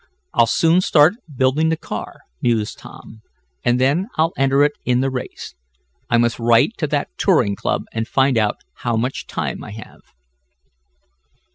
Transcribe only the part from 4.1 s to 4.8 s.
I'll enter it